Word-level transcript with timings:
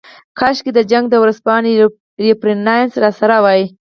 کاشکې 0.39 0.71
د 0.75 0.79
جنګ 0.91 1.05
د 1.09 1.15
ورځپاڼې 1.23 1.71
ریفرنس 2.25 2.91
راسره 3.03 3.37
وای. 3.45 3.63